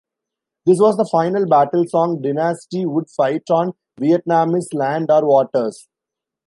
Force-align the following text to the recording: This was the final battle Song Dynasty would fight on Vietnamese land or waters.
This 0.65 0.79
was 0.81 0.97
the 0.97 1.05
final 1.05 1.45
battle 1.45 1.85
Song 1.85 2.23
Dynasty 2.23 2.87
would 2.87 3.07
fight 3.11 3.43
on 3.51 3.73
Vietnamese 4.01 4.73
land 4.73 5.11
or 5.11 5.23
waters. 5.27 5.87